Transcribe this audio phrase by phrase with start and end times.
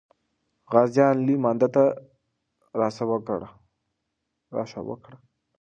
[0.71, 1.83] غازیان لوی مانده ته
[2.79, 2.87] را
[4.87, 5.17] سوه کړه.